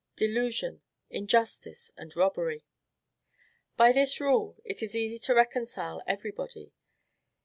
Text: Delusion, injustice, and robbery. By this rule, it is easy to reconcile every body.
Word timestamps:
Delusion, 0.15 0.81
injustice, 1.11 1.91
and 1.95 2.15
robbery. 2.15 2.65
By 3.77 3.91
this 3.91 4.19
rule, 4.19 4.57
it 4.65 4.81
is 4.81 4.95
easy 4.95 5.19
to 5.19 5.35
reconcile 5.35 6.01
every 6.07 6.31
body. 6.31 6.73